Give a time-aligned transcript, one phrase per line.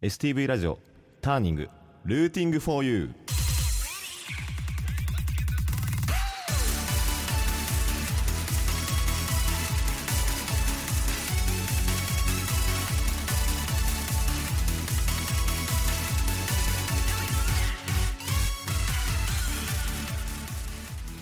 [0.00, 0.78] STV ラジオ
[1.20, 1.68] ターニング
[2.04, 3.10] ルーティング for you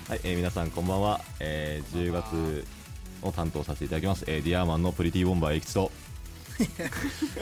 [0.06, 2.66] はい、えー皆さんこんばんは、えー10月
[3.22, 5.90] を担当させていただきます、えーディアーマンのプリティーボンバー永吉と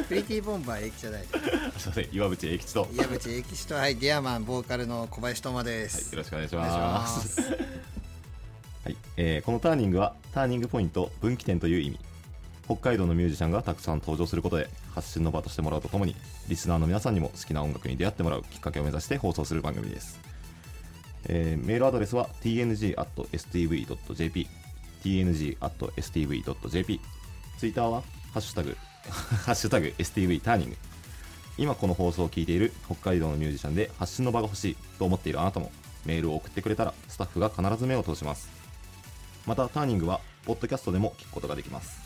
[0.08, 2.08] プリティボンバー駅じゃないすいません。
[2.12, 7.40] 岩渕永吉と、はい、矢口駅氏とはいディアマンボーカルの小林智です、よろしくお願いします。
[7.40, 12.00] はいえーこのターニングはターニングポイント分岐点という意味。
[12.66, 16.16] 北海道のミュージシャンがたくさん登場することで発信の場としてもらうとともに
[16.48, 20.18] リスナーの皆さんにも好きな音楽に出会ってもらうきっかけを目指して放送する番組です、
[21.28, 22.96] えーメールアドレスは tng.stv.jp
[25.04, 27.00] tng.stv.jp
[27.58, 28.02] ツイッターは
[28.32, 28.74] ハッシュタグ
[29.44, 30.76] ハッシュタグ STV ターニング
[31.56, 35.70] 今この放送を聞いている北海道のミュージシャンで発信の場が欲しいと思っているあなたも
[36.04, 38.48] メールを送ってくれたらスタッフが必ず目を通します。
[39.46, 41.98] またターニングはポッドキャストでも聞くことができます。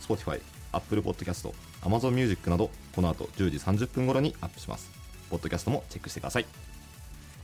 [0.00, 0.40] Spotify、
[0.72, 1.52] Apple Podcast、
[1.82, 4.90] Amazon Music などこの後10時30分頃にアップします。
[5.30, 6.46] ポッドキャストもチェックしてください。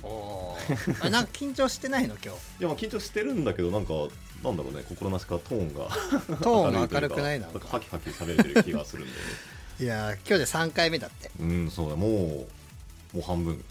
[0.02, 0.56] お
[1.10, 2.16] なんか緊張してないの？
[2.24, 2.38] 今日。
[2.60, 3.92] いやまあ緊張してるんだけどなんか
[4.42, 5.88] なんだろうね心なしかトーンが
[6.40, 7.48] トーンが明るくないな。
[7.48, 9.18] んかハキハキ喋れてる気がするんで、ね、
[9.80, 11.30] いやー今日で3回目だって。
[11.38, 12.46] うんそうだもうも
[13.16, 13.62] う半分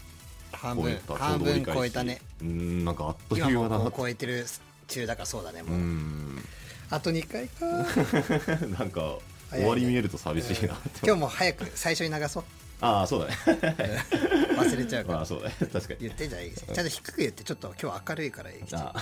[0.52, 2.20] 半分超えた半分超えたね。
[2.40, 3.84] うんなんかあっという間だな。
[3.86, 4.46] う超えてる
[4.88, 5.74] 中だからそうだねもう。
[5.74, 6.44] う、ん。
[6.90, 7.66] あと2回か。
[8.78, 9.18] なんか
[9.50, 12.44] 終わり見えると寂しいなって、今日も早く最初に流そう。
[12.80, 13.36] ああそうだね。
[14.56, 15.54] 忘れちゃうから、まあそうだね。
[15.72, 15.98] 確かに。
[16.00, 16.48] 言ってじゃあい。
[16.48, 18.56] いちゃんと低く言ってちょっと今日明るいからいい。
[18.72, 18.94] あ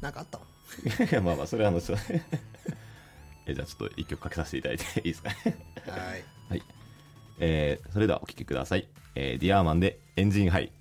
[0.00, 0.44] なんかあったの？
[1.06, 1.96] いやまあまあそれはあのそう。
[3.46, 5.30] えじゃあちょっと一曲かけさせていただいていいですか？
[5.30, 5.36] ね
[5.86, 6.24] はい。
[6.50, 6.62] はい。
[7.38, 10.72] えー、それではお聴きください、えー、ディアーマンでエンジンハイ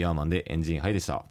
[0.00, 1.24] ヤーマンでエンジンハイでした。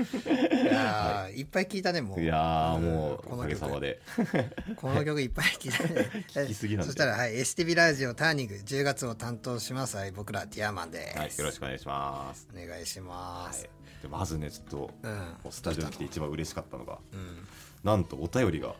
[0.00, 1.42] いやーい。
[1.42, 2.20] っぱい聞いたねもう。
[2.20, 3.68] いやーもうおかげこの曲。
[3.68, 4.00] さまで。
[4.76, 6.10] この曲いっぱい聞いたね。
[6.28, 6.86] 聞きすぎなんで。
[6.86, 11.12] そしたらはい STV ラジオターニング10月を担当しますはい僕らディアマンで。
[11.12, 12.48] す、はいよろしくお願いします。
[12.52, 13.68] お願いします、
[14.02, 15.36] でまずねちょっとうん。
[15.50, 17.46] スタジオに来て一番嬉しかったのがうん。
[17.82, 18.74] なんとお便りが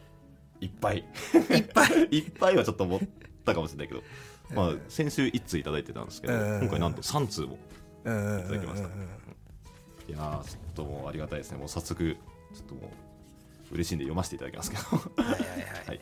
[0.60, 1.04] いっぱい。
[1.50, 1.90] いっぱい。
[2.12, 3.00] いっぱいはちょっと思っ
[3.44, 4.02] たかもしれないけど、
[4.50, 6.60] まあ、先週1通いただいてたんですけど、うん。
[6.60, 7.58] 今回なんと3通も
[8.02, 9.08] いただきました、うんうん。
[10.08, 10.42] いや
[10.84, 11.58] ともうありがたいですね。
[11.58, 12.16] もう早速
[12.54, 12.90] ちょっとも
[13.70, 14.82] う嬉しいんで読ませていただきますけど。
[15.22, 16.00] はいはいはい、はい。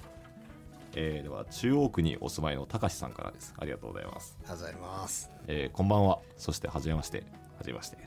[0.94, 3.54] えーでは中央区にお住まいのたかしさんからです。
[3.58, 4.36] ありがとうございます。
[4.40, 5.30] ありがとうございます。
[5.46, 6.20] えーこんばんは。
[6.36, 7.24] そしてはじめまして。
[7.58, 7.98] はじめまして、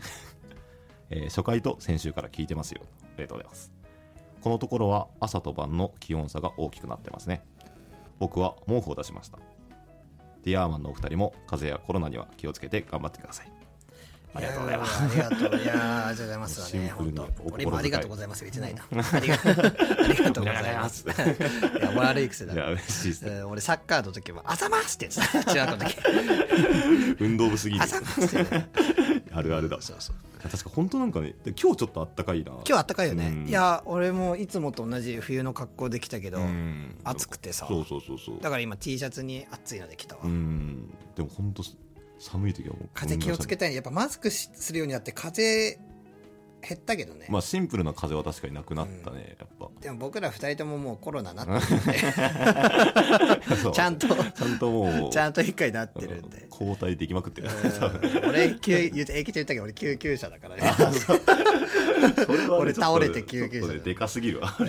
[1.09, 2.81] えー初回と先週から聞いてますよ。
[3.03, 3.71] ありがとうございます。
[4.41, 7.43] このところは朝と晩の気温差が大きくなってますね。
[8.17, 9.37] 僕は毛布を出しました。
[10.43, 13.51] ディアーマンのお二人も風邪やコロナには気をつけて頑張ってください
[14.33, 15.03] ありがとうございます。
[15.03, 16.89] ありがとういやーありがとうございますわね。
[16.89, 19.37] 本当俺もありがとうございます言ってないなありが
[20.31, 21.05] とうございます。
[21.09, 25.53] いや悪い癖だいや嬉しいです俺サッカーの時は「あざます!」って言ってた。
[25.53, 25.95] 中学の時。
[27.19, 27.83] 運動部す「ぎる。
[27.83, 28.63] あざます!」って
[29.33, 29.77] あるあるだ。
[29.81, 30.15] そうそう。
[30.41, 32.51] 確か本当なんかねで今日ちょっとあったかいな。
[32.51, 33.47] 今日あったかいよね、うん。
[33.47, 36.95] いや俺もいつもと同じ冬の格好できたけど、うん。
[37.03, 37.65] 暑くてさ。
[37.67, 38.39] そうそうそうそう。
[38.41, 40.89] だから今 T シャツに暑いので着たわ、うん。
[41.15, 41.63] でも本当
[42.21, 43.75] 寒い時はもう風気をつけたいね。
[43.75, 45.79] やっぱマスクしするようになって風
[46.61, 49.69] 減ったけどね、まあシンプルな風は確かになくなったね、やっぱ。
[49.81, 51.93] でも僕ら二人とももうコロナなってるんで。
[53.73, 56.37] ちゃんとちゃんともうちゃんと一回なってるんで。
[56.37, 57.49] うん交代できまくってる。
[57.49, 58.29] うん。
[58.29, 60.61] 俺救言って駅長言ったけど俺救急車だからね。
[62.51, 64.55] 俺倒れて救急車でかすぎるわ。
[64.59, 64.67] うん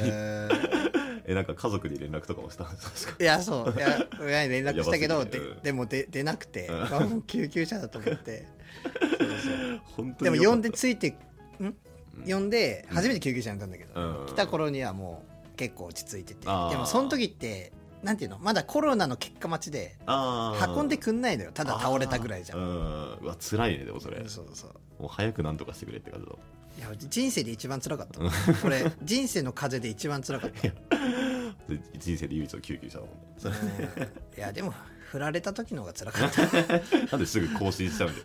[1.32, 3.16] えなんか家族に連絡とかもしたんですか？
[3.20, 3.74] いやそう。
[3.76, 6.66] いや親に連絡したけどででもで出なくて。
[6.68, 6.94] うん。
[6.94, 8.46] あもう救急車だと思って。
[9.96, 11.16] 本当でも呼んでついて
[11.60, 11.74] ん？
[12.28, 14.26] 呼んで初めて救急車になったんだけど、うん。
[14.26, 16.40] 来た頃にはもう結構落ち着いてて。
[16.46, 17.72] でもその時って
[18.02, 18.38] なんていうの？
[18.38, 21.52] まだコロナの結果待ちで運んでくんないのよ。
[21.52, 22.58] ただ倒れたぐらいじゃん。
[22.58, 22.66] うん
[23.22, 24.22] うわ辛いねでもそれ。
[24.26, 26.32] そうそうもう早くなんとかしてくれって感じだ
[26.78, 28.20] いや人生で一番辛かった。
[28.66, 30.62] 俺人生の風邪で一番辛かった。
[30.62, 34.12] で人生で唯一の救急車だもんね。
[34.36, 34.72] いやでも
[35.10, 36.42] 振られた時の方が辛かった。
[37.12, 38.24] なんですぐ更新しちゃうんだよ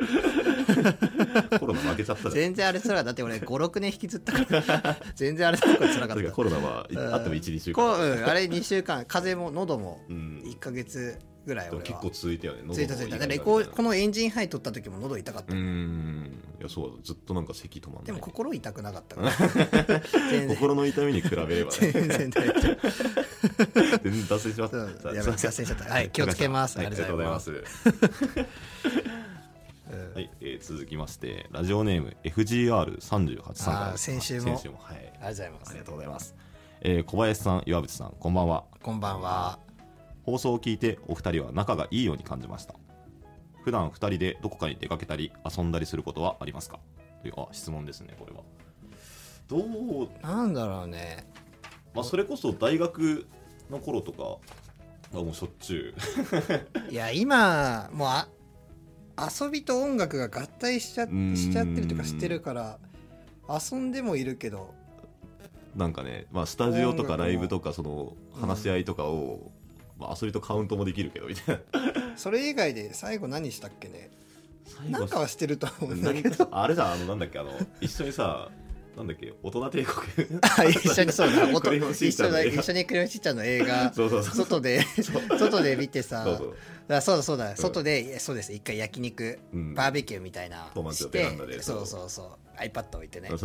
[1.60, 2.34] コロナ負けちゃったじゃん。
[2.34, 3.04] 全然あれ辛かった。
[3.06, 4.98] だって俺56年引きずったから。
[5.16, 6.32] 全然あれの方が辛かった。
[6.32, 7.14] コロナはうん。
[7.14, 8.00] あっても12週間。
[8.00, 9.06] うん、あれ2週間。
[9.06, 10.42] 風邪も喉もうん。
[10.46, 12.74] 1か月ぐらい俺結構続いたよね。
[12.74, 13.16] ついたついた。
[13.16, 16.44] 喉のでレコーこのエンジンハイ取った時も喉痛かった、うーん。
[16.60, 17.04] いやそうだ。
[17.04, 18.06] ずっとなんか咳止まんない。
[18.06, 19.32] でも心痛くなかったから。
[20.50, 21.92] 心の痛みに比べればね。
[21.92, 22.90] 全然大丈夫。
[24.04, 24.90] 全然脱線しまそう。
[24.90, 25.94] した脱線しちゃった。
[25.94, 26.78] はい気をつけます。
[26.78, 33.98] はいありがとうございますー続きましてラジオネーム FGR38 さんから。
[33.98, 34.58] 先週も。
[34.58, 34.78] 先週も。
[34.82, 34.98] はい。
[34.98, 35.70] ありがとうございます。
[35.70, 36.36] ありがとうございます、
[36.82, 38.64] えー小林さん岩渕さんこんばんは。
[38.82, 39.60] こんばんは。
[40.24, 42.76] 放送を聞いてお二人は仲がいいように感じました。
[43.64, 46.80] 普段二人でどこかに出かけたり遊んだりすることはありますか？
[47.22, 48.42] というあ質問ですねこれは。
[49.48, 51.26] どう、なんだろうね。
[51.94, 53.26] まあ、それこそ大学
[53.72, 54.24] の頃とか
[55.18, 55.96] はもうしょっちゅ
[56.88, 56.92] う。
[56.92, 58.28] いや今もうあ
[59.18, 62.78] 遊びと音楽が合体しちゃしちゃってるというかしてるから
[63.50, 64.74] 遊んでもいるけど。
[65.76, 69.52] なんかね、まあ、スタジオとかライブとかその話し合いとかを、
[70.00, 71.62] まあ、遊びとカウントもできるけどみたいな。
[72.18, 74.10] それ以外で最後何したっけね。
[74.66, 76.46] 最なんかはしてると思うんだけど。
[76.46, 78.50] 何あれじゃんあのなんだっけあの一緒にさ
[78.98, 79.32] なんだっけ？
[79.44, 80.42] 大人帝国。
[80.42, 81.48] あ一緒にそうだ。
[81.56, 83.94] 音一緒だ一緒にクレヨンしんちゃんの映画。
[83.94, 84.82] 外で
[85.38, 86.24] 外で見てさ。
[86.26, 86.56] そうそう。
[86.88, 88.52] だそうだそうだ、外でそうです。
[88.54, 89.74] 一回焼肉、うん。
[89.76, 90.72] バーベキューみたいな。
[90.92, 91.30] して。
[91.62, 92.10] そうそう。
[92.10, 93.30] そう iPad 置いてね。
[93.30, 93.36] も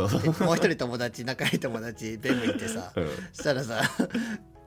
[0.52, 3.08] う一人友達仲いい友達ベム行ってさ、うん。
[3.32, 3.82] したらさ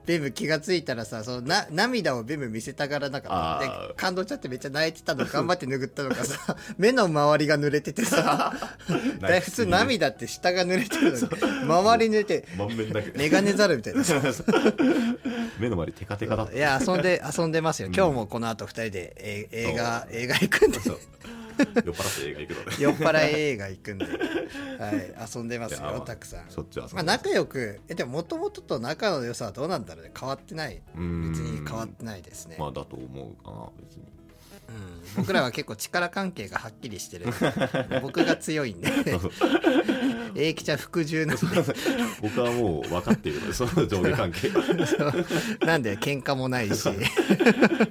[0.06, 3.88] ベム気がついたらさそのな涙をベム見せたがらなかった。
[3.88, 8.54] で感動しちゃってめっちゃ泣いてたの 頑張って拭ったのかさ目の周りが濡れててさ
[9.20, 11.26] で普通涙って下が濡れてるのに
[11.64, 13.18] 周り濡れて満面だけど。
[13.18, 14.02] メガネザルみたいな。
[15.58, 16.56] 目の周りテカテカだった。
[16.56, 17.88] いや遊んで遊んでますよ。
[17.92, 20.80] 今日もこの後二人でえ映画映画行くんで
[21.84, 26.50] 酔っ払って映画行くので酔っ払い映画行くんで、はい、遊んでますよたくさん。
[26.50, 30.12] しょっちゅう遊んでまあ仲良くえでももともとと仲の良さはどうなんだろうね。
[30.18, 30.82] 変わってない。
[30.96, 31.32] うん。
[31.32, 34.16] 別に変わってないですね、まあだと思うかな別に。
[34.68, 34.72] う
[35.20, 37.26] ん、僕らは結構力関係がはっきりしてる。
[38.02, 38.90] 僕が強いんで。
[40.34, 41.42] 英吉は服従なんで。
[42.20, 43.40] 僕はもう分かっている。
[43.40, 44.50] のでその上下関係。
[45.64, 46.88] なんで喧嘩もないし。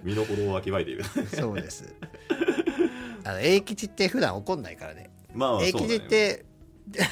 [0.04, 1.06] 身の程をわきまえている。
[1.34, 1.86] そうです
[3.26, 5.10] あの英吉って普段怒んないからね。
[5.34, 6.46] 英まあそうだね吉って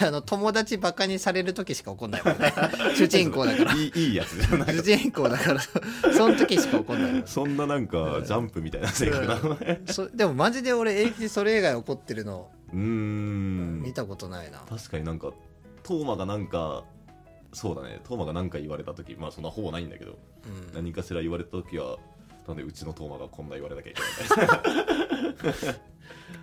[0.02, 2.54] あの友達バカにされる時しか怒んないもんね。
[2.96, 3.74] 主人公だから。
[3.74, 4.76] いいいいやつじゃない。
[4.76, 5.62] 主人公だから。
[6.14, 7.28] その時しか怒んないもん。
[7.28, 9.56] そんななんかジャンプみたいな性格なの？
[9.56, 13.82] ねそでもマジで俺英吉それ以外怒ってるのうーん。
[13.82, 15.32] 見たことないな、確かになんか
[15.82, 16.84] トーマがなんか
[17.52, 18.00] そうだね。
[18.04, 20.12] トーマが何か言われた時まあそんなほぼないんだけど
[20.46, 20.74] うん。
[20.76, 21.98] 何かしら言われた時は
[22.48, 25.76] なんでうちのトーマがこんな言われなきゃいけない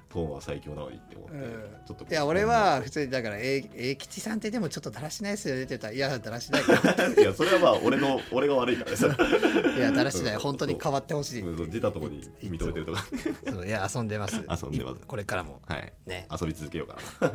[0.08, 1.64] トーマは最強なのにって思って、うん。
[1.86, 6.72] ちょっといや俺は普通にだから英英吉さんってでもちょっとだらしないですよねって言ったらいやだらしないか
[7.20, 10.34] いやそれはまあ俺の俺が悪いからねそれらいやだらしない。
[10.34, 10.40] うん。
[10.40, 11.44] 本当に変わってほしい。
[11.70, 13.04] 出たとこに認めてるとか。
[13.48, 14.34] そういや遊んでます。
[14.36, 15.00] 遊んでます。
[15.06, 15.60] これからも。
[15.66, 15.92] はい。
[16.06, 16.26] ね。
[16.40, 17.28] 遊び続けようかな。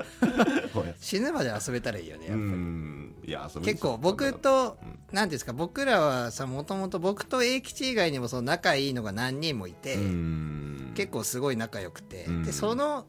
[0.82, 2.52] はい死ぬまで遊べたらいいよねうやっぱり。
[2.52, 5.00] んいや結構僕とうん。
[5.12, 10.92] 何うんですか僕らはさもともと僕と英吉以外にもその仲いいのが何人もいて、うん。
[10.96, 12.44] 結構すごい仲良くて、うん。
[12.44, 13.06] でその、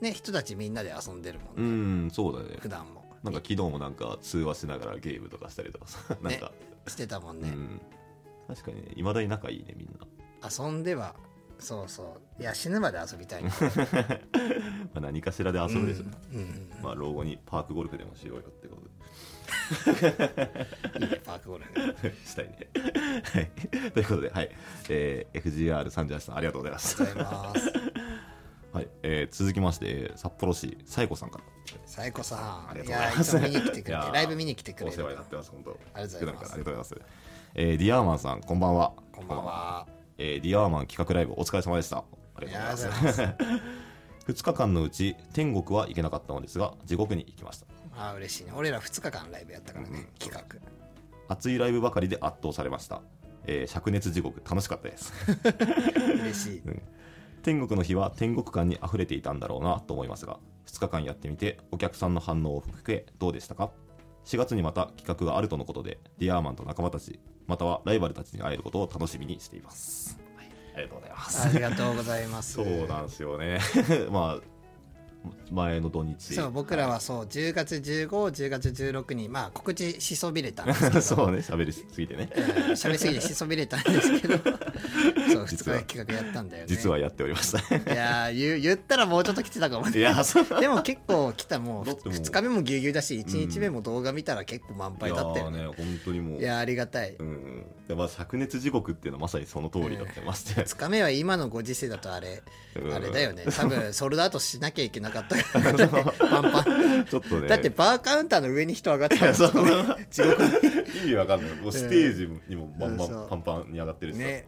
[0.00, 2.56] ね、人たちみんなで遊んでるもうんね、んそうだね。
[2.60, 3.04] 普段も。
[3.22, 6.52] なんか昨日もなんか通話しながらゲームとかしたりとかさなんか、
[6.86, 7.80] してたもんね、うん。
[8.48, 10.06] 確かにねいまだに仲いいねみんな、
[10.48, 11.14] 遊んでは
[11.58, 12.42] そうそう。
[12.42, 13.66] いや死ぬまで遊びたいな ま
[14.96, 16.40] あ、何かしらで遊ぶでしょ、うん。
[16.40, 16.70] うん。
[16.82, 18.82] まあ老後にパークゴルフでもしようよってこと
[21.00, 22.68] いいねパークゴルフでしたいね。
[23.22, 23.50] はい。
[23.92, 24.50] ということではい、
[24.88, 27.02] えー、FGR38 さんありがとうございます。
[27.02, 27.72] ありがとうございます。
[28.72, 31.44] はい、えー、続きましてえー札幌市西子さんから。
[31.86, 33.50] サイコさありんがとうございます。
[33.50, 35.70] 見に来てくれてライブ見に来てくれるお世話になってます本当。
[35.70, 36.52] ありがとうございます。
[36.52, 36.96] ありがとうございます。
[37.54, 38.92] えー、ディアーマンさんこんばんは。
[39.12, 39.86] こんばんは。
[40.18, 41.98] えー、ディアーマン企画ライブお疲れ様でした。
[41.98, 42.04] あ
[42.40, 43.22] りがとうございます。
[43.22, 43.58] ありがとう
[44.28, 47.66] 2 日間のうち天国は行けなかったのですが地獄に行きました
[47.96, 48.52] あー嬉しいね。
[48.54, 50.44] 俺ら2日間ライブやったからね、企画。
[51.28, 53.02] 熱いライブばかりで圧倒されました、
[53.46, 54.42] えー、灼熱地獄。
[54.48, 55.12] 楽しかったです。
[56.22, 56.62] 嬉しい。
[57.42, 63.70] 天国の日は天国感に溢れていたんだろうなと思いますが2日間やってみてお客さんの反応を含めどうでしたか
[64.26, 70.20] ？4月にまた企画があるとのことでディアーマンと仲間たちまたはライバルたちに会えることを楽しみにしています、
[70.74, 71.48] ありがとうございます。
[71.48, 72.52] ありがとうございます。
[72.62, 73.58] そうなんですよね。
[74.12, 74.59] まあ
[75.50, 76.34] 前の土日。
[76.34, 81.00] そう僕らはそう10月1510月16にまあ告知しそびれたんですけど。
[81.02, 82.30] そうね喋りすぎてね。
[82.36, 84.38] うん喋りすぎてしそびれたんですけど
[85.32, 86.68] そう2日実はで企画やったんだよね。
[86.68, 87.58] 実はやっておりました。
[87.58, 90.60] いやー言う言ったらもうちょっと来てたかもいねやそう。
[90.60, 92.14] でも結構来たもうだっても。
[92.14, 95.58] う2日目もぎゅうぎゅうだし1日目も動画見たら結構満杯だったよね。
[95.58, 96.40] いやーね本当にもう。
[96.40, 97.14] いやーありがたい。
[97.18, 97.66] うん。
[97.88, 102.42] でまあ灼熱地獄っていうのはまさにその通りだってまして、2日目は今のご時世だとあれ。
[102.76, 102.94] うん。
[102.94, 103.44] あれだよね。
[103.50, 105.88] 多分ソールドアウトしなきゃいけなかったからね。
[106.18, 107.04] パンパン。
[107.08, 107.48] ちょっとね。
[107.48, 109.50] だってバーカウンターの上に人上がってたよそう。
[110.10, 110.42] 地獄
[111.04, 111.50] 意味わかんない。
[111.56, 112.68] もうステージにも
[113.28, 114.24] パンパンに上がってるしさ。
[114.24, 114.46] ね。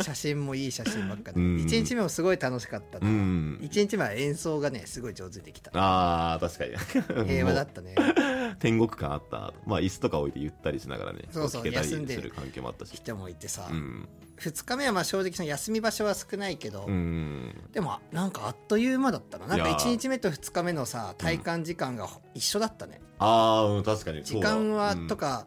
[0.00, 1.40] 写真もいい写真ばっかで。
[1.40, 1.56] うん。
[1.56, 3.58] 1日目もすごい楽しかったうなん。
[3.62, 5.70] 1日目は演奏がねすごい上手にできた。
[5.74, 7.26] あー確かに。
[7.28, 7.94] 平和だもったね。
[7.96, 9.52] う天国感あった。
[9.66, 12.94] まあ椅子とか置いてゆったりしながらねそうそう休んでする環境もあったし。
[12.94, 13.68] 人もいてさ。
[13.70, 14.08] うん。
[14.38, 17.54] 2日目はまあ正直その休み場所は少ないけどうん。
[17.72, 19.46] でもなんかあっという間だったな。
[19.46, 19.80] なんかいやー。
[19.80, 23.00] 1日目と2日目のさ体感時間が一緒だったね。
[23.18, 24.22] ああうん確かに。
[24.24, 25.46] 時間はとか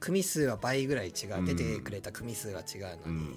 [0.00, 1.38] 組数は倍ぐらい違う。
[1.38, 1.44] うん。
[1.44, 3.02] 出てくれた組数が違うのに。
[3.04, 3.36] うん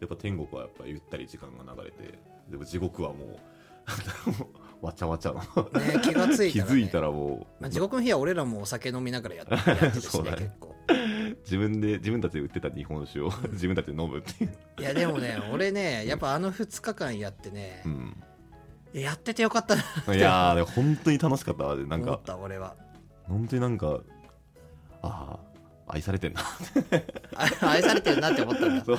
[0.00, 2.18] やっぱ天国はやっぱゆったり時間が流れて
[2.50, 3.38] でも地獄はもう
[4.86, 5.40] わちゃわちゃの。
[5.80, 6.80] ね気がつい気たらね。
[6.80, 10.74] づいたらもうまあ地獄の日は俺らもお酒飲みながらやってやってるしそうだねね結構。
[11.44, 18.16] 自分で自分たちで売ってた日本酒を自分たちで飲むっていう、いやでもね 俺ねやっぱあの2日間やってねうん、
[18.92, 19.82] やっててよかったな。
[19.82, 22.74] っていやーでも本当に楽しかったなん思っかた俺は。
[23.28, 24.00] 本当になんか
[25.02, 25.49] ああ
[25.92, 26.40] 愛されてんな。
[27.34, 28.96] あ 愛されてるなって思ったんだ。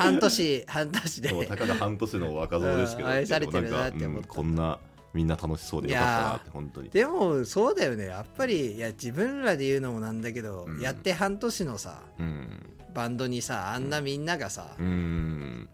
[0.00, 1.46] 半年半年で。
[1.46, 4.28] たかが半年の若造ですけど、うん愛されてるなって思った。
[4.28, 4.78] うんこんな
[5.12, 6.90] みんな楽しそうでよかったなって本当に。
[6.90, 8.06] でもそうだよね。
[8.06, 10.80] やっぱりいや自分らで言うのもなんだけど、うん。
[10.80, 12.48] やって半年のさうん。
[12.94, 15.68] バンドにさあんなみんながさ、うん。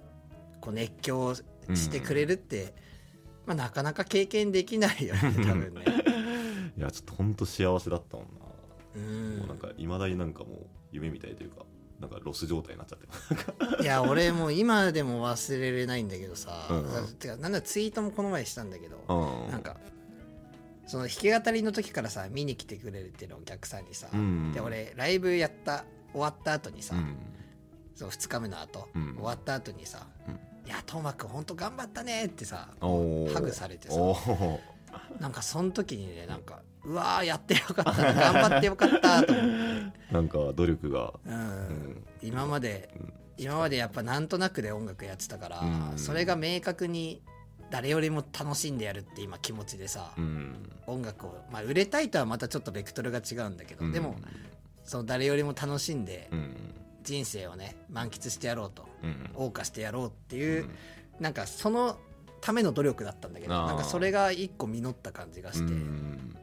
[0.60, 2.74] こう熱狂してくれるって、
[3.46, 5.82] まあ、なかなか経験できないよね多分ね。
[6.76, 8.45] いやちょっと本当幸せだったもんな、うん
[9.38, 11.64] もうなんかいまだになんかもう夢みたいというか
[12.00, 13.82] なんかロス状態になっちゃって。
[13.82, 16.92] いや俺もう今でも忘れれないんだけどさ、うん。
[16.92, 19.50] だてかなんだツイートもこの前したんだけど、うん。
[19.50, 19.76] なんか
[20.86, 24.52] その弾き語りの時からさ見に来てくれてるお客さんにさ、うん。
[24.52, 27.16] で俺ライブやった終わった後にさ、うん。
[27.94, 29.14] そう2日目の後、うん。
[29.14, 33.94] 終わった後にさ「うんいやトーマくんほんと頑張ったね」ってさハグされてさ
[35.20, 37.92] なんかその時にねなんかうわーやってよかった。
[37.92, 41.12] な頑張ってよかったと思って、なんか努力が。
[41.26, 41.34] うん。
[41.34, 43.12] ん今まで、うん。
[43.38, 45.98] 今までやっぱなんとなくで音楽やってたから、うん。
[45.98, 47.22] それが明確に
[47.70, 50.54] 誰よりも楽しんでやるって今気持ちでさ、うん。
[50.86, 53.92] 音楽を、まあ、売れたいとはまたちょっとベクトルが違うんだけど、うん。
[53.92, 54.14] でも
[54.84, 56.54] その誰よりも楽しんでうん。
[57.02, 59.30] 人生をね満喫してやろうとうん。
[59.34, 60.70] 謳歌してやろうっていう、うん。
[61.18, 61.98] なんかその
[62.40, 66.36] ための努力だったんだけどなんかそれが一個実った感じがして、うん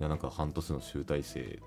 [0.00, 1.58] いやなんか半年の集大成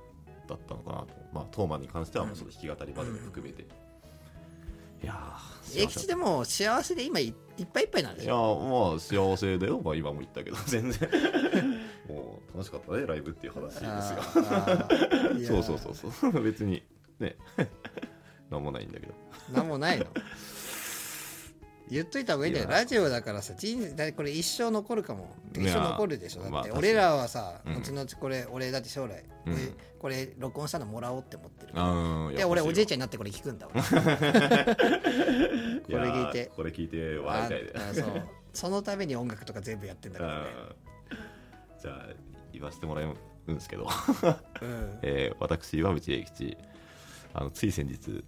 [0.47, 1.07] だったのかなと。
[1.33, 7.31] まあトーマに関してはもうその弾き語りまでも含めて、いやー永吉でも幸せで今いい
[7.63, 11.09] っぱいいっぱいなんでいやしょまあ幸せだよ、まあ、今も言ったけど 全然。
[12.07, 14.87] もう楽しかったねライブっていう話ですが
[15.47, 16.43] そうそうそうそう。
[16.43, 16.83] 別に
[17.19, 17.35] ね。
[18.49, 19.13] なんもないんだけど。
[19.51, 20.05] なんもないの？
[21.89, 22.69] 言っといた方がいいんだよ。
[22.69, 25.35] ラジオだからさ人生だこれ一生残るかも。
[25.53, 26.43] 一生残るでしょ。
[26.43, 27.75] だって俺らはさうん。
[27.75, 29.53] 後々これ俺だって将来うん。
[29.53, 29.67] 俺
[29.99, 33.89] これ録音したのもらおうって思ってるあで俺おじいちゃんんになってこれ聞くんだ俺 こ
[35.89, 36.51] れ聞いて。
[36.55, 38.23] これ聞いて笑いたいでああそう。
[38.53, 40.47] そのために音楽とか全部やってんだからね。
[41.11, 41.81] うん。
[41.81, 42.07] じゃあ
[42.53, 43.05] 言わせてもらう
[43.51, 43.83] んですけど、
[44.61, 44.99] うん。
[45.03, 46.57] えー私岩渕英吉。
[47.37, 48.23] あのつい先日、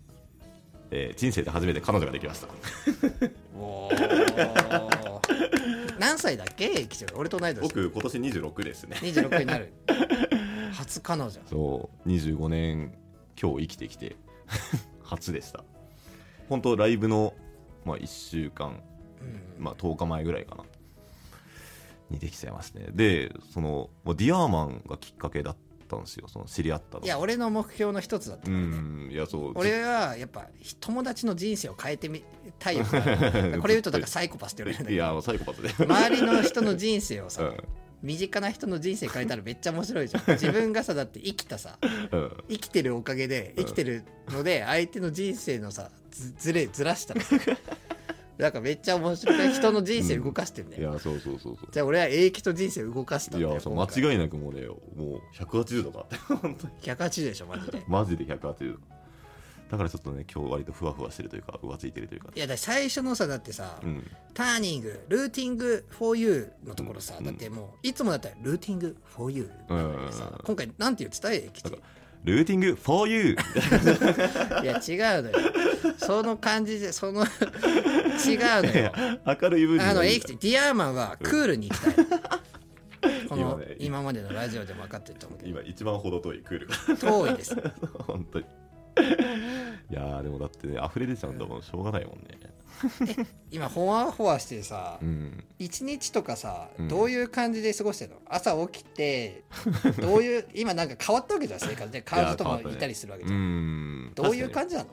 [0.92, 2.48] えー人生で初めて彼女ができました。
[6.00, 6.70] 何歳だっけ？
[6.74, 7.62] 永吉俺と同い年。
[7.62, 8.98] 僕今年26ですね。
[9.02, 9.74] 26になる。
[10.74, 11.32] 初彼女。
[11.50, 12.10] そう。
[12.10, 12.94] 25年
[13.42, 14.16] 今日生きてきて。
[15.04, 15.64] 初でした。
[16.50, 17.34] 本当ライブの、
[17.86, 18.82] まあ、1週間、
[19.22, 19.64] うん。
[19.64, 20.64] まあ、10日前ぐらいかな。
[22.10, 22.86] にできちゃいますね。
[22.94, 27.06] でそのもうディアーマンがきっかけだったんですよその知り合ったの。
[27.06, 28.44] いや俺の目標の一つだった。
[28.44, 29.52] うからねんいやそう。
[29.56, 30.48] 俺はやっぱ
[30.80, 32.24] 友達の人生を変えてみ
[32.60, 33.04] たいから
[33.60, 35.04] これ言うとだからサイコパスって言われるんだけど。
[35.04, 37.58] いやもうサイコパスで、周りの人の人生をさ、うん。
[38.04, 40.24] 身近な人の人生変えたらめっちゃ面白いじゃん。
[40.34, 41.78] 自分がさだって生きたさ
[42.12, 42.32] うん。
[42.50, 47.22] 生きてるおかげで生きてるので相手の人生のさずずれずらしたら
[48.38, 49.54] なんかめっちゃ面白い。
[49.54, 51.70] 人の人生動かしてんだよ、いやそうそうそうそう。
[51.72, 54.76] じゃあ俺は永久と人生動かしたんいだよやそ間違いなくもうねも
[55.18, 57.84] う180度かって本当に180でしょマジで。
[57.88, 58.80] マジで180度。
[59.70, 62.30] だからちょっとね今日割とふわふわしてるというか浮ついてるというか。
[62.34, 64.04] いやだ最初のさだってさ、うん。
[64.34, 70.38] ターニングルーティング for you のところさ、うんだってもういつもだったらルーティングけどさ、うん。
[70.46, 71.88] 今回なんて言ってた永吉なんか
[72.28, 73.38] ルーティング for you.
[74.62, 75.38] いや違うのよ。
[75.98, 77.30] その感じでその 違う
[78.64, 78.92] のよ。
[79.26, 79.84] 明るい分に。
[79.84, 81.96] あのエイキティディアーマンはクールに行きたい、
[83.30, 85.52] この今ね今までのラジオでも分かってると思うけど。
[85.52, 86.76] 今一番程遠いクールが。
[86.98, 87.56] 遠いです。
[88.00, 88.46] 本当に
[89.90, 92.38] いやーでもだってね溢れ出ちゃうんだもんしょうがないもんね。
[93.50, 95.44] 今ほわほわしてさうん。
[95.58, 96.88] 一日とかさうん。
[96.88, 98.18] どういう感じで過ごしてるの？
[98.28, 99.44] 朝起きて
[100.00, 102.02] どういう 今なんか変わったわけじゃん生活で。
[102.02, 104.06] 彼女ともいたりするわけじうゃん。
[104.10, 104.12] ん。
[104.14, 104.90] どういう感じなの？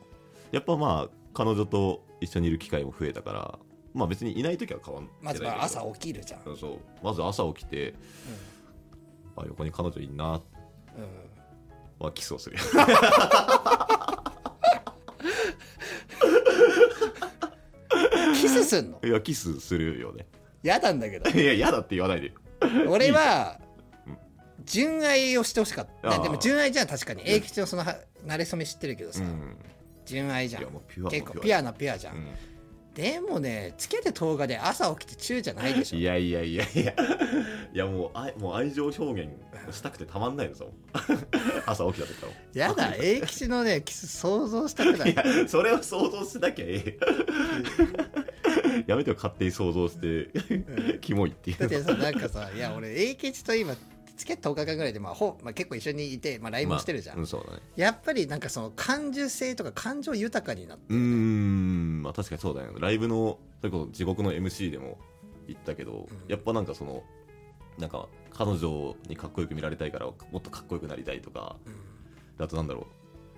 [0.52, 3.58] やっぱまあ彼女と一緒にいる機会も増えたから
[3.92, 6.78] まあ別にいない時は変わんないまずは朝起きるじゃん、うんそう。
[7.02, 7.94] まず朝起きて、
[9.36, 10.40] あ横に彼女いんな。
[11.98, 12.56] はキスをする
[18.64, 19.00] スすんの？
[19.04, 20.26] いやキスするよね。
[20.62, 21.30] 嫌なんだけど。
[21.30, 22.28] いや嫌だって言わないで。
[22.28, 22.32] よ
[22.88, 23.58] 俺は
[24.06, 24.18] うん
[24.64, 26.18] 純愛をしてほしかった。
[26.20, 27.22] でも純愛じゃん確かに。
[27.24, 27.96] 永吉のそのは
[28.26, 29.56] 慣れ初め知ってるけどさ、うん。
[30.06, 30.62] 純愛じゃん。
[31.10, 32.28] 結構ピュアなピュアじゃん、うん。
[32.94, 35.98] でもねつけて10日で朝起きてチューじゃないでしょ。
[35.98, 36.94] いやいやいやいや。
[37.74, 39.28] いやもう愛もう愛情表現
[39.72, 40.64] したくてたまんないのさ。
[40.64, 40.74] も う
[41.66, 42.66] 朝起きた時から。
[42.68, 45.12] やだ 永吉のねキス想像したくない。
[45.12, 46.98] いやそれを想像しなきゃええ
[48.86, 51.58] やめてよ勝手に想像してキモいっていう。
[51.58, 53.74] だってさなんかさいや俺永吉と今
[54.16, 57.62] つけて10日間ぐらいで、まあほまあ、結構一緒にいて、まあ、LINE もしてるじゃん、まあうんそうだね。
[57.76, 62.76] やっぱりなんかその感受性とか感情豊かになってうーんまあ確かにそうだよね。
[62.78, 64.98] ライブのそれこそ地獄の MC でも
[65.46, 66.18] 言ったけど、うん。
[66.28, 67.02] やっぱなんかその
[67.78, 72.44] なんか彼女にかっこよく見られたいからもっとかっこよくなりたいとかうん。
[72.44, 72.86] あとなんだろ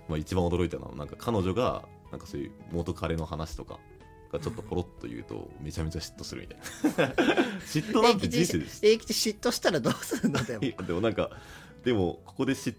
[0.09, 3.79] う、まあ、一番驚いたのはなんか彼女がなんかそういう元彼の話とか
[4.39, 7.15] がちょっとポロッと言うとめちゃめちゃ嫉妬するみたいな。
[7.67, 8.85] 嫉妬なんて人生です。
[8.85, 10.61] 永吉嫉妬したらどうするのでも。
[10.87, 11.31] でもなんか
[11.85, 12.75] でもここで嫉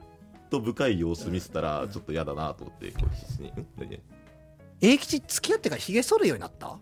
[0.49, 3.47] と深い様子見せたらちょっと嫌だなと思ってこう必死に。
[3.49, 3.67] ん？
[3.77, 4.01] 何？
[4.79, 6.67] 永吉付き合ってからひげ剃るようになった？
[6.67, 6.77] あ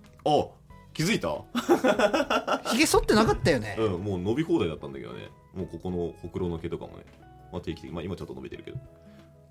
[0.94, 1.44] 気づいた？
[2.72, 5.30] ひげ剃ってなかったよね、うんもう伸び放題だったんだけどね。
[5.56, 7.06] もうここのほくろの毛とかもね、
[7.52, 8.78] まあ、定期的まあ今ちょっと伸びてるけど。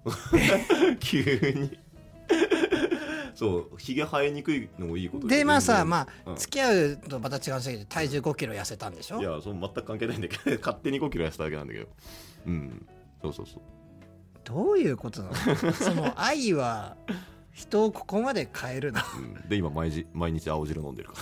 [1.00, 1.22] 急
[1.54, 1.78] に
[3.34, 6.32] そうひげ生えにくいのもいいことでまあさまあ、うん。
[6.34, 9.20] あ付き合うとまた違うんですけど体重5キロ痩せたんでしょ？
[9.20, 11.88] いやその全く関係ないんだけど 勝手に5キロ痩せただけなんだけど。
[12.46, 12.86] うん。
[13.22, 13.60] そうそうそう。
[14.44, 15.72] どういうことなの？
[15.72, 16.96] その愛は
[17.52, 19.00] 人をここまで変えるの？
[19.18, 19.48] うん。
[19.48, 21.14] で今毎日毎日青汁飲んでるか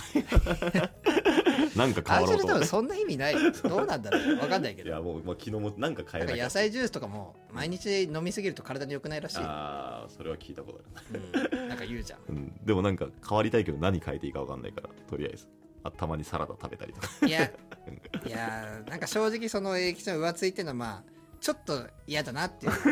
[0.75, 0.91] ら
[1.77, 2.67] なんか変あわろうと思って。
[2.67, 3.35] そんな意味ない。
[3.35, 4.39] よどうなんだろう。
[4.39, 4.89] わかんないけど。
[4.89, 11.51] いやもう、まあ、昨日もなんか変えな野菜ジュースとかも毎日飲みすぎると体に良くないらしい、ああそれは聞いたことある。
[11.61, 12.21] うん、なんか言うじゃん。
[12.29, 15.49] うん、でもなんか変わりたいけど何変えていいか分かんないからとりあえず。
[15.85, 17.09] あたまにサラダ食べたりとか。
[17.27, 17.43] いや
[18.27, 22.73] いやなんか正直その永吉の浮ついてるのはまあちょっと嫌だなっていう。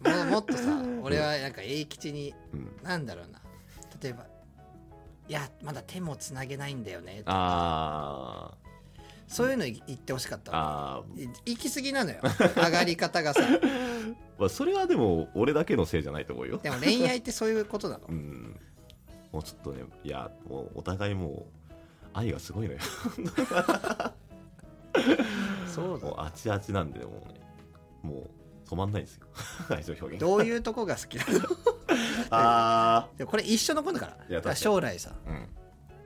[0.00, 2.76] ももっとさ俺はなんか永吉にうん。
[2.82, 3.40] なんだろうな。
[4.02, 4.26] 例えば
[5.30, 7.32] いやまだ手もつなげないんだよねとか。
[7.32, 8.50] あ
[9.28, 10.50] そういうの言ってほしかった。
[10.50, 10.54] ー。
[10.56, 12.18] あい行き過ぎなのよ。
[12.60, 13.40] 上がり方がさ。
[13.40, 16.58] ー、まあ、それはでも俺だけのせいじゃないと思うよ。
[16.58, 18.06] でも恋愛ってそういうことなの。
[18.08, 18.58] うん。
[19.30, 21.72] もうちょっとねいやもうお互いもう
[22.12, 22.80] 愛がすごいのよ。
[25.72, 26.08] そうだ。
[26.08, 27.40] もうあちあちなんでもうね
[28.02, 28.28] も
[28.66, 29.28] う止まんないんですよ。
[29.70, 30.18] 愛情表現。
[30.18, 31.69] どういうとこが好きなの？
[32.30, 34.56] あでもこれ一緒のことだから。
[34.56, 35.12] 将来さ。
[35.26, 35.48] あうん。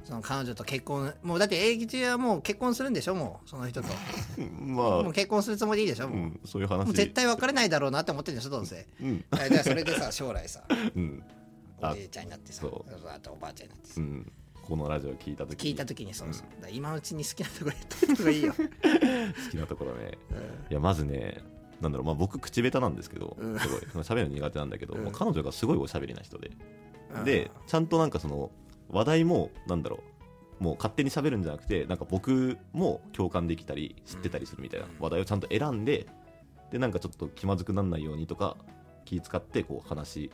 [0.04, 3.88] その彼女と結婚もうだって永吉はもう結婚するんでしょもうその人と。
[4.60, 5.02] まあ。
[5.02, 6.18] もう結婚するつもりでいいでしょ、もう。
[6.18, 6.92] うん、そういう話。
[6.92, 8.86] 絶対別れないだろうなって思ってるんでしょどうせ。
[9.00, 9.24] うん。
[9.30, 10.62] あじゃあそれでさ将来さ。
[10.94, 11.22] うん。
[11.80, 13.94] あおじいちゃんになってさあとおばあちゃんになってさ。
[14.00, 14.32] うん。
[14.62, 16.74] このラジオ聞いた時聞いた時にそうそう、うん。
[16.74, 20.18] 今のうちに好きなところ言った方がいいよ、 好きなところね。
[20.70, 21.42] いやまずね
[21.84, 23.58] なんだろうまあ僕口下手なんですけど、うん。
[23.58, 23.80] すごい。
[23.94, 25.04] まあ喋るの苦手なんだけど、うん。
[25.04, 26.50] まあ彼女がすごいおしゃべりな人で、
[27.14, 27.24] うん。
[27.24, 28.50] でちゃんとなんかその
[28.88, 30.00] 話題もなんだろ
[30.60, 34.92] うもう勝手に喋るんじゃなくてなんか僕も共感できたり知ってたりするみたいなうん。
[34.98, 36.06] 話題をちゃんと選んで
[36.70, 38.56] でなんかちょっと気まずくならないようにとか
[39.04, 40.30] 気使ってこう話し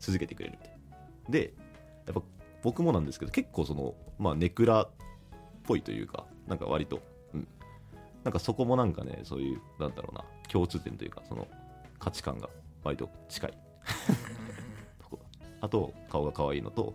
[0.00, 1.30] 続けてくれるみたいな。
[1.30, 1.52] で
[2.06, 2.22] やっぱ
[2.62, 4.90] 僕もなんですけど結構そのまあネクラっ
[5.62, 7.00] ぽいというかなんか割と、
[7.34, 7.48] うん、
[8.24, 11.46] なんかそこもなんかねそういうなんだろうな共通点というかその
[11.98, 12.48] 価値観が
[12.84, 13.58] 割と近い。
[15.60, 16.94] あと顔が可愛いのと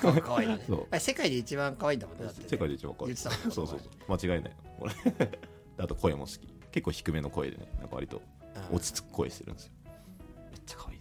[0.00, 0.98] 顔が可愛いのね。
[1.00, 3.16] 世界で一番可愛いんだもんね世界で一番可愛い。
[3.16, 3.80] そうそうそう。
[4.08, 4.56] 間違いない。
[4.80, 4.94] 俺。
[4.94, 5.38] で
[5.78, 6.48] あと声も好き。
[6.72, 8.20] 結構低めの声でねなんか割と
[8.70, 8.76] うん。
[8.76, 9.72] 落ち着く声してるんですよ。
[10.50, 10.98] めっちゃ可愛い。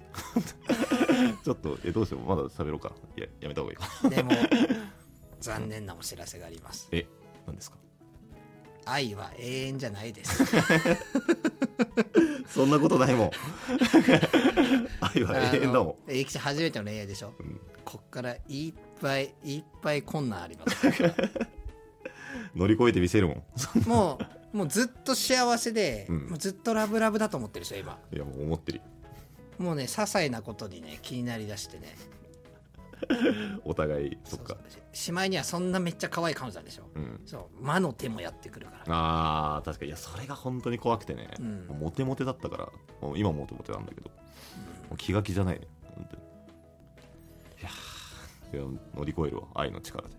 [1.44, 2.22] ちょっとえどうしよう。
[2.22, 2.92] まだ喋ろうか。
[3.18, 4.10] いややめた方がいいか。
[4.10, 4.32] でも
[5.42, 6.88] 残念なお知らせがあります。
[6.92, 7.06] え
[7.46, 7.78] 何ですか？
[8.90, 10.44] 愛は永遠じゃないです。
[12.48, 13.32] そんなことないもん。
[15.02, 16.12] 愛は永遠だもん。
[16.12, 17.60] 永吉初めての恋愛でしょ、うん。
[17.84, 20.88] こっからいっぱいいっぱい困難あります。
[20.88, 20.92] ん
[22.56, 23.44] 乗り越えてみせるもん。
[23.88, 24.20] も
[24.54, 26.28] うもうずっと幸せで、うん。
[26.30, 28.00] もうずっとラブラブだと思ってるでしょ今。
[28.12, 28.84] いやもう思ってるよ。
[29.60, 31.96] もうね些細なことにね気になりだしてね
[33.64, 34.58] お互いそっか
[34.92, 36.90] しまいにはそんなめっちゃ可愛い彼女なんでしょ。
[36.96, 37.22] うん。
[37.26, 38.84] そう魔の手もやってくるから。
[38.88, 39.90] あー確かに。
[39.90, 41.68] いやそれが本当に怖くてね、うん。
[41.80, 42.70] モテモテだったから。
[43.02, 44.16] もう今もモテモテなんだけど、も
[44.94, 45.68] う気が気じゃないね。
[45.96, 46.24] 本当に。
[46.24, 49.48] いやーいや乗り越えるわ。
[49.56, 50.16] 愛の力で。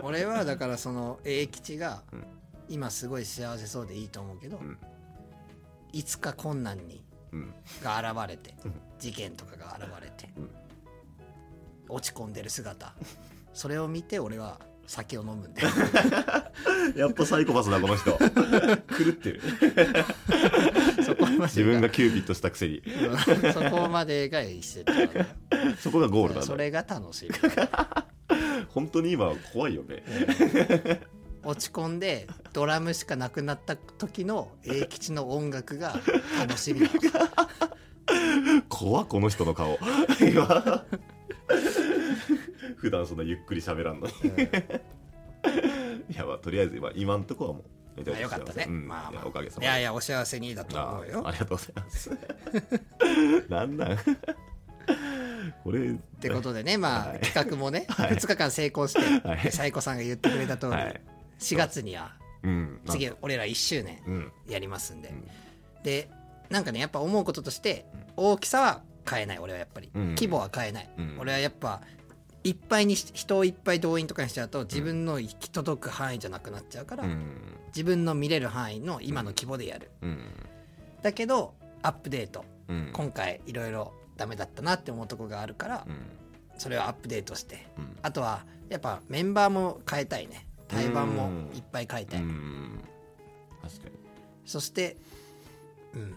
[0.00, 2.24] 俺はだからその永吉がうん。
[2.66, 4.78] 今すごい幸せそうでいいと思うけど、うん。
[5.92, 7.54] いつか困難にうん。
[7.82, 8.74] が現れて、うん。
[8.98, 10.50] 事件とかが現れて、うん
[11.88, 12.94] 落ち込んでる姿。
[13.52, 15.68] それを見て俺は酒を飲むんだよ。
[16.96, 18.12] やっぱサイコパスだこの人。
[18.12, 18.24] 狂
[19.10, 19.40] ってる。
[21.04, 22.78] そこまで自分がキューピットしたくせに。
[22.78, 25.10] うんそこまでが一緒だよ
[25.78, 27.30] そこがゴールなんだそれが楽しい、
[28.68, 30.02] 本当に今怖いよね。
[31.44, 36.00] 落ち込んでドラムしかなくなった時の永吉の音楽が
[36.38, 36.88] 楽しみ
[38.68, 39.78] 怖っこの人の顔。
[40.20, 40.84] 今
[42.76, 44.12] 普段そんなゆっくり喋らんのに。
[46.10, 48.88] いやまあとりあえず今今んとこはもうめちゃまあよかったね、うん。
[48.88, 49.12] まあまあ。
[49.12, 49.66] いやおかげさまで。
[49.66, 51.28] いやいやお幸せにだとあ思うよ。
[51.28, 52.10] ありがとうございます。
[53.48, 53.98] なんなん？
[55.62, 57.20] これっってことでねまあ、はい。
[57.20, 58.12] 企画もね、はい。
[58.12, 59.52] 2日間成功して、はい。
[59.52, 61.00] サイコさんが言ってくれた通り、はい。
[61.38, 62.80] 4月にはうん。
[62.86, 64.32] 次俺ら1周年うん。
[64.48, 65.28] やりますんで、うん。
[65.82, 66.10] で
[66.50, 70.08] なんかねやっぱ思うこととして大きさは変えない俺はやっぱり、うん。
[70.10, 71.16] 規模は変えない、うん。
[71.20, 71.82] 俺はやっぱ
[72.42, 77.58] いっぱいにし人をいっぱい動員とかにしちゃうと自分の行き届く範囲じゃなくなっちゃうから、うん。
[77.68, 80.18] 自分の見れる範囲の今の規模でやる、うん。
[81.02, 82.44] だけどアップデート。
[82.68, 82.90] うん。
[82.92, 85.96] 今回いろいろダメだったなって思うとこがあるからうん。
[86.56, 87.66] それをアップデートして。
[87.78, 87.96] うん。
[88.02, 90.46] あとはやっぱメンバーも変えたいね。
[90.68, 92.22] 対バンもいっぱい変えたい。
[94.44, 94.96] そして
[95.94, 96.14] うん。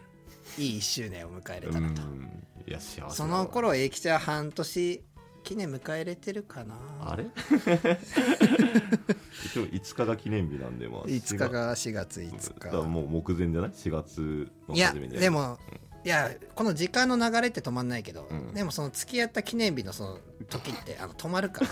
[0.58, 2.02] いい1周年を迎えれうたらと。
[2.02, 5.04] んいや幸せその頃英吉は半年
[5.44, 6.76] 記念迎えれてるかな。
[7.00, 7.24] あれ？
[9.46, 12.20] 一応5日が記念日なんでまあ5日が4月。
[12.20, 15.18] 5だから日もう目前じゃない？4月のいや初めで。
[15.18, 15.58] でも
[16.04, 18.54] いやこの時間の流れって止まんないけど、うん。
[18.54, 21.70] でもその付き合った記念日のその時ってあの止まるから。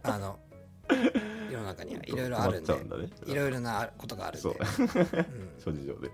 [0.14, 0.38] あの
[1.68, 2.74] 中にはいろいろあるんで。
[3.26, 4.54] いろいろなことがあるんそう。
[4.54, 5.26] で、うん。
[5.58, 6.10] 諸事情で。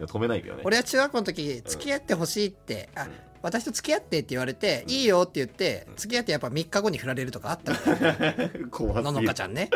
[0.00, 0.62] 止めないけどね。
[0.64, 3.06] 俺は中学校の時付き合ってほしいって、あ
[3.42, 8.34] 私と付き合ってって言われて、いいよって言って付き合ってやっぱ3日後に振られるとかあったから
[8.72, 9.68] 怖ののかちゃんね。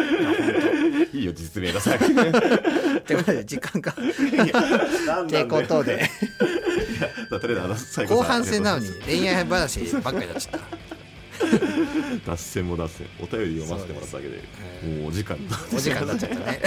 [1.12, 3.94] いいよ実名がさってことで時間がっ
[5.28, 6.08] てことで
[8.08, 10.78] 後半戦なのに恋愛話ばっかりになっちゃった
[12.28, 13.06] 脱線も脱線。
[13.18, 15.38] お便り読ませてもらっただけではいもうお時間
[15.74, 16.60] お時間になっちゃったね。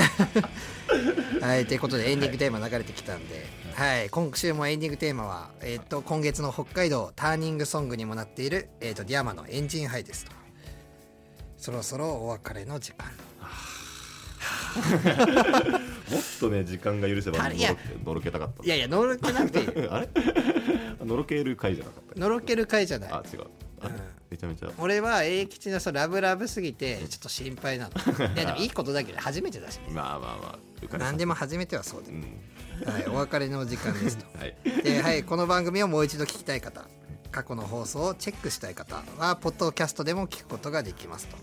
[1.39, 1.67] はい。
[1.67, 3.45] ということでエンディングテーマ流れてきたんで、
[3.75, 10.31] はい、今週もエンディングテーマは、えっと今月の北海道ターニングソングにもなっている、えっとディアマのエンジンハイですと。
[11.57, 13.11] そろそろお別れの時間。
[16.09, 17.37] もっとね時間が許せば
[18.03, 20.09] のろけたかったいやいやのろけなくていい あれ？
[21.05, 23.11] のろける回じゃなかったのろける回じゃない。
[23.11, 23.41] あ違う
[24.29, 24.71] めちゃめちゃ。
[24.77, 27.91] 俺は永吉のそうラブラブすぎてちょっと心配なの。
[28.33, 29.83] いやでもいいことだけど初めてだしね。
[29.91, 30.59] まあまあま
[30.93, 32.41] あ何でも初めてはそうでう、ん。
[32.85, 34.25] はい、お別れの時間ですと。
[34.39, 34.55] はい。
[34.83, 36.87] で、はい、この番組をもう一度聞きたい方
[37.31, 41.37] 過去の放送をチェックしたい方はポッドキャストでも聞くことができますと。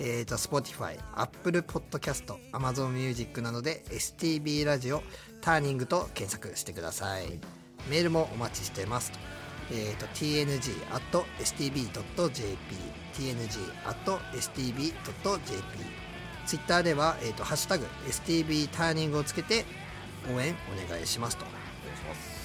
[0.00, 5.02] えー、と Spotify、Apple Podcast、Amazon Music などで STB ラジオ
[5.40, 7.40] ターニングと検索してください。
[7.90, 9.37] メールもお待ちしてますと。
[9.70, 10.58] えー、と tng.stb.jp
[13.14, 14.98] tng.stb.jp
[16.46, 19.64] ツイッターでは、えー、とハッシュタグ STB ターニングをつけて
[20.34, 21.44] 応援お願いしますと。
[21.44, 22.37] お願いします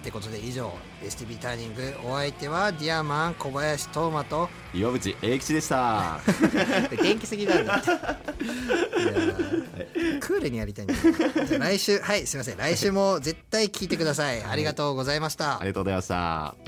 [0.00, 6.20] ってことで以上 STB ターニングお相手はディアマン小林斗真と岩渕英吉でした。
[7.02, 7.86] 元気すぎなんだって。
[10.20, 10.94] クールにやりたいんだ。
[11.58, 12.56] 来週はいすいません。
[12.56, 14.42] 来週も絶対聞いてください。
[14.44, 15.60] ありがとうございました。
[15.60, 16.65] ありがとうございました